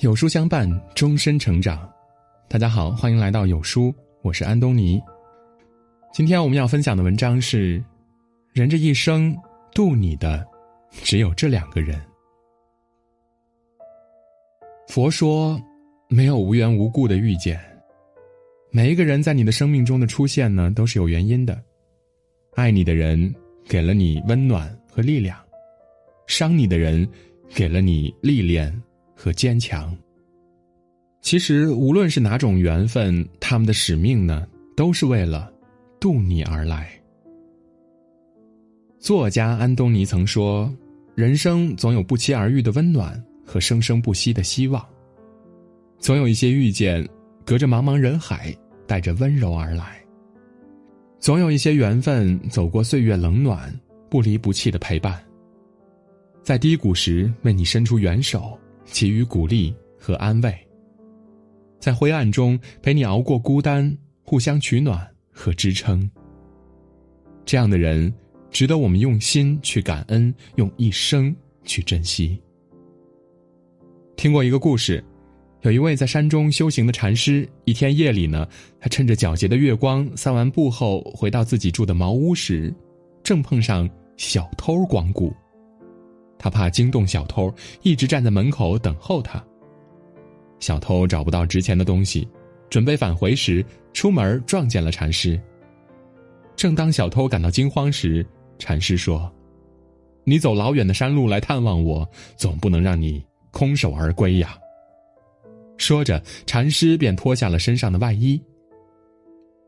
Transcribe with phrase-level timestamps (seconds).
[0.00, 1.92] 有书相伴，终身成长。
[2.48, 3.92] 大家好，欢迎来到有书，
[4.22, 5.02] 我是安东尼。
[6.12, 7.82] 今天我们要分享的文章是：
[8.52, 9.36] 人这一生
[9.74, 10.46] 渡你的，
[11.02, 12.00] 只有这两个人。
[14.86, 15.60] 佛说，
[16.08, 17.60] 没有无缘无故的遇见。
[18.70, 21.60] 每一个人在你的生命中的出现呢，都是有原因的。
[22.54, 23.34] 爱你的人
[23.68, 25.36] 给了你温暖和力量，
[26.28, 27.04] 伤你的人
[27.52, 28.72] 给了你历练
[29.16, 29.92] 和坚强。
[31.20, 35.52] 其实，无论是哪种缘分，他们的使命呢，都是为了
[35.98, 36.88] 渡你而来。
[39.00, 40.72] 作家安东尼曾说
[41.16, 43.20] ：“人生总有不期而遇的温暖。”
[43.50, 44.86] 和生生不息的希望，
[45.98, 47.02] 总有一些遇见，
[47.46, 48.54] 隔着茫茫人海，
[48.86, 49.84] 带着温柔而来；
[51.18, 53.74] 总有一些缘分，走过岁月冷暖，
[54.10, 55.18] 不离不弃的陪伴，
[56.48, 60.50] 在低谷时为你伸出援手，给予鼓励和安慰；
[61.78, 66.10] 在灰暗中陪你熬过孤单，互相取暖和支撑。
[67.44, 68.10] 这样的人，
[68.50, 71.36] 值得我们用心去感恩，用一生
[71.66, 72.40] 去珍惜。
[74.16, 75.04] 听过一个故事，
[75.60, 78.48] 有一位在山中修行的禅师，一天夜里呢，
[78.80, 82.74] 他趁着皎洁的月光散完步后，回到自己住的茅屋时，
[83.22, 83.86] 正碰上
[84.16, 85.30] 小偷光顾。
[86.38, 89.42] 他怕惊动小偷，一直站在门口等候他。
[90.60, 92.28] 小偷找不到值钱的东西，
[92.70, 95.40] 准备返回时，出门撞见了禅师。
[96.56, 98.26] 正当小偷感到惊慌时，
[98.58, 99.32] 禅师说
[100.24, 104.56] ：“你走老远的山路来探望我，总不能让你。”空手而归呀！
[105.78, 108.40] 说着，禅师便脱下了身上的外衣。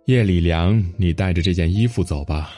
[0.05, 2.53] 夜里凉，你带着这件衣服走吧。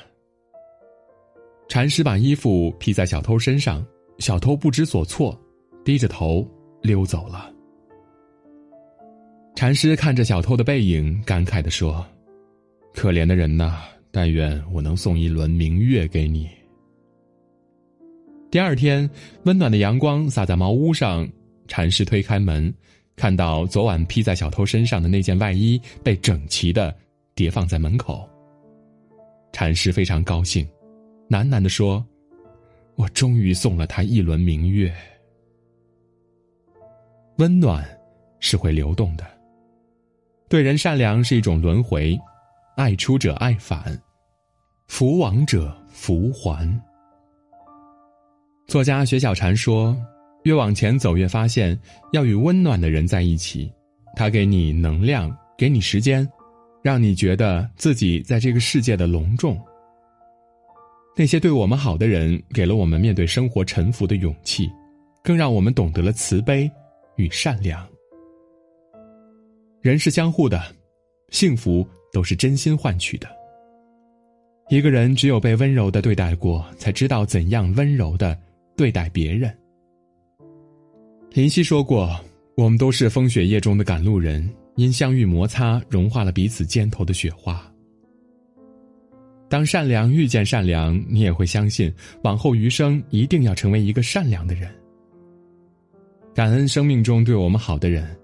[1.69, 3.87] 禅师把衣服披在小偷身上，
[4.19, 5.39] 小偷不知所措，
[5.85, 6.47] 低着头
[6.83, 7.53] 溜走了。
[9.55, 12.05] 禅师看着小偷的背影，感慨的说
[12.95, 16.49] ：“可怜的人呐，但愿我能送一轮明月给你。”
[18.51, 19.09] 第二天，
[19.45, 21.29] 温暖的阳光洒在茅屋上，
[21.69, 22.73] 禅师推开门，
[23.17, 26.95] 看到昨晚披在小偷身上的那件外衣被整齐的
[27.35, 28.29] 叠放在门口。
[29.53, 30.67] 禅师非常高兴，
[31.29, 32.05] 喃喃的说
[32.97, 34.93] ：“我终于送了他一轮明月。”
[37.39, 37.85] 温暖
[38.41, 39.27] 是会流动的，
[40.49, 42.19] 对人善良是一种轮回，
[42.77, 43.99] 爱出者爱返，
[44.87, 46.69] 福往者福还。
[48.67, 49.97] 作家雪小禅说
[50.45, 51.79] ：“越往前走，越发现
[52.13, 53.73] 要与温暖的人在一起，
[54.15, 56.29] 他给你能量，给你时间，
[56.83, 59.61] 让你觉得自己在这个世界的隆重。
[61.17, 64.71] 那些对我们好的人，给了我们面对生活沉浮的勇气，
[65.23, 66.71] 更让我们懂得了慈悲
[67.17, 67.87] 与善良。
[69.81, 70.63] 人是相互的，
[71.31, 73.29] 幸福都是真心换取的。
[74.71, 78.39] 一个人只有被温柔的对待过，才知道怎样温柔的。”
[78.75, 79.55] 对待别人，
[81.31, 82.19] 林夕说过
[82.57, 87.71] ：“我们都是风雪夜中的赶路人，因相遇摩擦，融化了彼此肩头的雪花。
[89.53, 91.93] 当善良遇见善良，你也会相信，
[92.23, 94.67] 往后余生一定要成为一个善良的人。
[96.35, 98.17] 感恩生命中对我们好的人，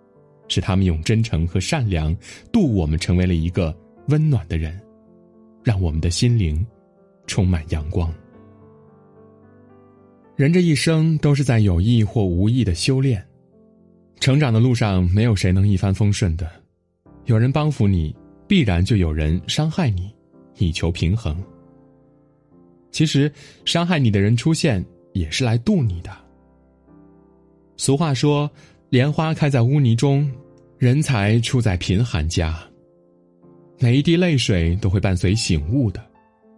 [0.48, 2.16] 是他们用真诚和善良
[2.50, 4.80] 渡我们，成为了一个温暖的人，
[5.62, 6.66] 让我们的心灵
[7.26, 8.10] 充满阳光。”
[10.34, 13.22] 人这一生都是在有意或无意的修炼，
[14.18, 16.50] 成长的路上没有谁能一帆风顺的，
[17.26, 18.16] 有人帮扶你，
[18.46, 20.10] 必然就有人伤害你，
[20.58, 21.36] 以求平衡。
[22.90, 23.30] 其实，
[23.64, 26.10] 伤害你的人出现也是来渡你的。
[27.76, 28.50] 俗话说
[28.90, 30.28] ：“莲花开在污泥中，
[30.78, 32.58] 人才出在贫寒家。”
[33.78, 36.04] 每一滴泪水都会伴随醒悟的，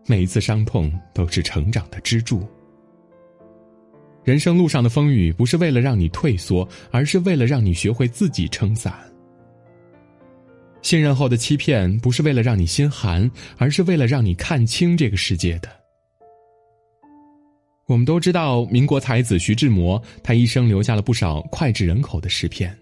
[0.06, 2.46] 每一次伤痛都是成长的支柱。
[4.24, 8.94] 人生路上的风雨，不是为了让你退缩，而是为了让你学会自己撑伞。
[10.90, 15.68] 信任后的欺骗，不是为了让你心寒，而是为了让你看清这个世界的。
[17.86, 22.76] 我们都知道，民国才子徐志摩，他一生留下了不少脍炙人口的诗篇，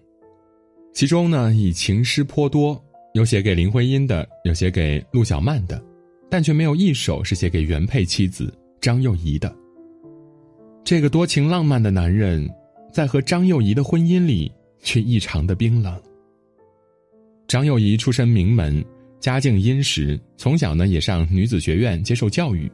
[0.91, 2.83] 其中呢，以情诗颇多，
[3.13, 5.79] 有写给林徽因的，有写给陆小曼的，
[6.31, 8.51] 但却没有一首是写给原配妻子
[8.81, 9.55] 张幼仪的。
[10.83, 12.49] 这个多情浪漫的男人，
[12.91, 14.51] 在和张幼仪的婚姻里
[14.81, 15.95] 却异常的冰冷。
[17.49, 18.85] 张幼仪出身名门，
[19.19, 22.71] 家境殷实，从小呢也上女子学院接受教育，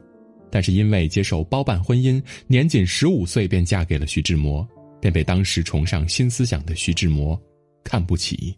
[0.50, 4.68] 但是因为接受包办婚姻，年仅十五岁便嫁给了徐志摩，
[5.00, 7.40] 便被当时崇尚新思想的徐志摩
[7.82, 8.54] 看不起。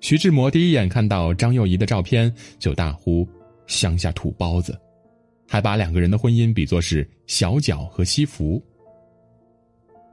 [0.00, 3.26] 徐志摩第一眼看到张幼仪的照片，就大呼
[3.66, 4.78] “乡下土包子”，
[5.48, 8.62] 还把两个人的婚姻比作是小脚和西服。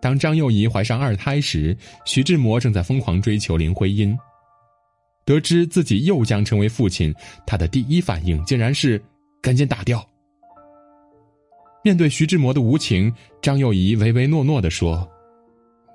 [0.02, 1.76] 当张幼仪怀上二胎时，
[2.06, 4.18] 徐志摩正在疯狂追求林徽因。
[5.26, 7.14] 得知自己又将成为父亲，
[7.48, 9.02] 他的第一反应竟然是
[9.42, 10.08] 赶紧打掉。
[11.84, 15.08] 面对徐志摩的无情，张幼仪唯唯诺诺的说：“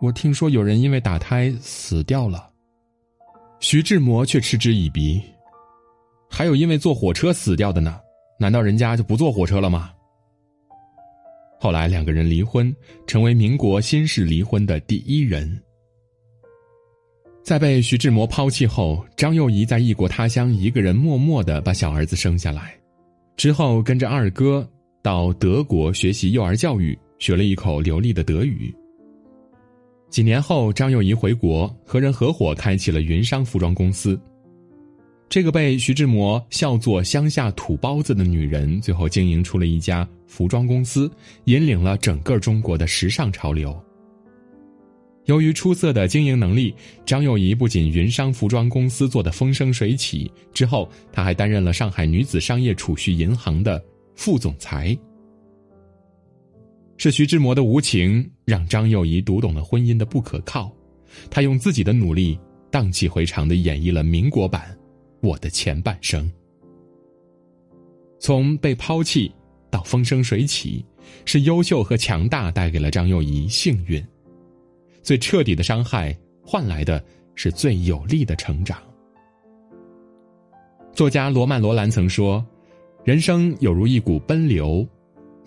[0.00, 2.50] 我听说有人因为打胎死掉了。”
[3.60, 5.20] 徐志摩却嗤之以鼻
[6.30, 8.00] ：“还有因为坐火车死掉的呢，
[8.38, 9.92] 难道人家就不坐火车了吗？”
[11.60, 12.74] 后来两个人离婚，
[13.06, 15.60] 成为民国新式离婚的第一人。
[17.50, 22.76] 在被徐志摩抛弃后，张幼仪在异国他乡一个人默默的把小儿子生下来，
[23.36, 24.64] 之后跟着二哥
[25.02, 28.72] 到德国学习幼儿教育，学了一口流利的德语。
[30.10, 34.16] 几年后，张幼仪回国，和人合伙开启了云商服装公司。
[35.28, 41.10] 这个被徐志摩笑作“乡下土包子”的女人，最后经营出了一家服装公司，
[41.46, 43.76] 引领了整个中国的时尚潮流。
[45.26, 46.74] 由于出色的经营能力，
[47.06, 53.80] 张幼仪不仅云商服装公司做得风生水起，之后她还担任了上海女子商业储蓄银行的
[54.16, 54.96] 副总裁。
[56.96, 60.70] 是徐志摩的无情，让张幼仪读懂了婚姻的不可靠。
[61.30, 62.38] 她用自己的努力，
[62.70, 64.76] 荡气回肠的演绎了民国版
[65.26, 66.26] 《我的前半生》。
[68.18, 69.32] 从被抛弃
[69.70, 70.84] 到风生水起，
[71.24, 74.04] 是优秀和强大带给了张幼仪幸运。
[75.02, 77.02] 最彻底的伤害，换来的
[77.34, 78.78] 是最有力的成长。
[80.92, 82.44] 作家罗曼·罗兰曾说
[83.04, 84.86] ：“人生有如一股奔流，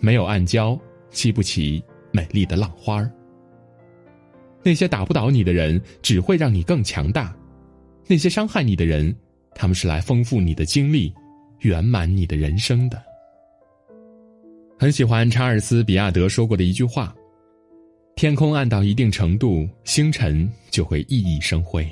[0.00, 0.78] 没有暗礁。”
[1.14, 1.80] 激不起
[2.10, 3.08] 美丽的浪花儿。
[4.64, 7.32] 那些打不倒你的人，只会让你更强大；
[8.08, 9.14] 那些伤害你的人，
[9.54, 11.14] 他们是来丰富你的经历，
[11.60, 13.00] 圆满你的人生的。
[14.76, 17.14] 很喜欢查尔斯·比亚德说过的一句话
[18.16, 21.88] ：“天空暗到一定程度，星辰就会熠熠生辉。”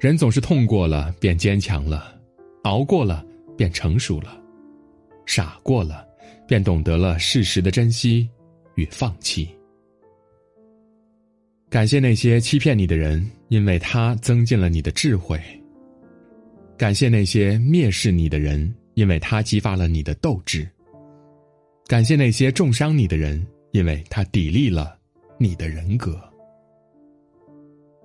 [0.00, 2.14] 人总是痛过了便坚强了，
[2.62, 3.24] 熬过了
[3.56, 4.40] 便成熟了，
[5.26, 6.06] 傻过了。
[6.46, 8.28] 便懂得了事实的珍惜
[8.74, 9.48] 与放弃。
[11.70, 15.38] 感谢那些欺骗你的人，因为他增进了你的智慧；
[16.76, 20.66] 感谢那些蔑视你的人，因为他激发了你的斗志；
[21.86, 23.42] 感谢那些重伤你的人，
[23.74, 24.96] 因为他砥砺了
[25.36, 26.16] 你的人格。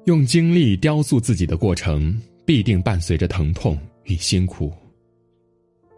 [0.06, 4.74] 用精力雕塑自己的过程，必定伴随着疼痛与辛苦。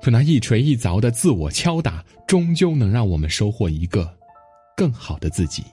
[0.02, 4.14] 可那一锤一凿的自我敲打，终究能让我们收获一个
[4.76, 5.64] 更好的自己。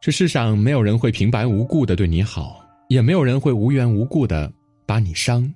[0.00, 4.50] 这世上没有人会平白无故的对你好，也没有人会无缘无故的
[4.86, 5.52] 把你伤。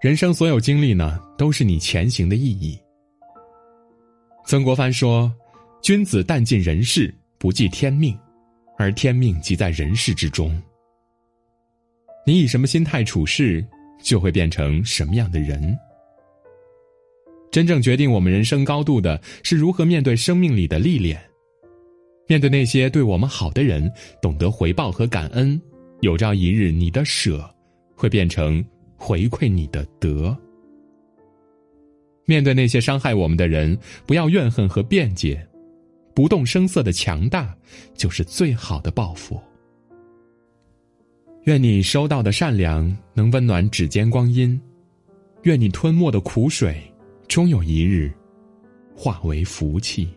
[0.00, 2.78] 人生所有经历呢，都是你前行的意义。
[4.46, 5.30] 曾国藩说
[5.82, 8.18] ：“君子淡尽人事，不计天命，
[8.76, 10.60] 而天命即在人事之中。”
[12.26, 13.64] 你以什么心态处事，
[14.02, 15.76] 就会变成什么样的人。
[17.50, 21.18] 真正决定我们人生高度的是如何面对生命里的历练，
[22.26, 25.58] 面对那些对我们好的人，懂得回报和感恩。
[26.00, 27.48] 有朝一日，你的舍
[27.96, 28.62] 会变成
[28.98, 30.36] 回馈你的德。
[32.26, 35.44] 面对那些伤害我们的人，不要怨恨和辩解，
[36.18, 37.56] 不动声色的强大
[37.94, 39.40] 就是最好的报复。
[41.44, 44.60] 愿你收到的善良能温暖指尖光阴，
[45.44, 46.76] 愿你吞没的苦水。
[47.28, 48.12] 终有一日，
[48.96, 50.08] 化为福气。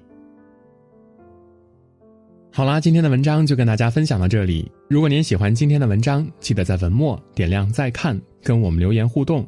[2.52, 4.72] 好啦，今天的文章就跟大家分享到这里。
[4.90, 9.48] 如果您喜欢今天的文章，记得在文末点亮再看，跟我们留言互动。